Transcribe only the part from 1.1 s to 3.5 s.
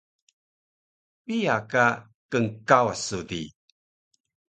Piya ka knkawas su di?